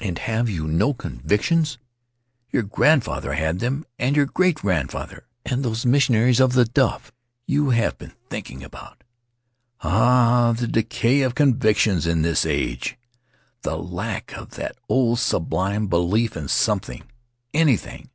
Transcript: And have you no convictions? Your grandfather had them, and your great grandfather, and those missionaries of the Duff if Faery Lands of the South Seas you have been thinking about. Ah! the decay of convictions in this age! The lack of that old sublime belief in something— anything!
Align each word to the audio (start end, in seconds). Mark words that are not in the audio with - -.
And 0.00 0.18
have 0.20 0.48
you 0.48 0.66
no 0.66 0.94
convictions? 0.94 1.76
Your 2.50 2.62
grandfather 2.62 3.34
had 3.34 3.58
them, 3.58 3.84
and 3.98 4.16
your 4.16 4.24
great 4.24 4.54
grandfather, 4.60 5.26
and 5.44 5.62
those 5.62 5.84
missionaries 5.84 6.40
of 6.40 6.54
the 6.54 6.64
Duff 6.64 7.02
if 7.02 7.02
Faery 7.02 7.02
Lands 7.02 7.10
of 7.10 7.20
the 7.20 7.20
South 7.20 7.42
Seas 7.44 7.54
you 7.54 7.70
have 7.70 7.98
been 7.98 8.12
thinking 8.30 8.64
about. 8.64 9.04
Ah! 9.82 10.52
the 10.56 10.68
decay 10.68 11.20
of 11.20 11.34
convictions 11.34 12.06
in 12.06 12.22
this 12.22 12.46
age! 12.46 12.96
The 13.60 13.76
lack 13.76 14.32
of 14.38 14.52
that 14.52 14.78
old 14.88 15.18
sublime 15.18 15.86
belief 15.88 16.34
in 16.34 16.48
something— 16.48 17.02
anything! 17.52 18.08